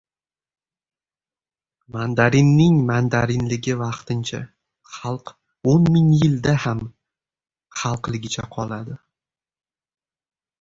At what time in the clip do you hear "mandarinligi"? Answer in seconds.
2.91-3.75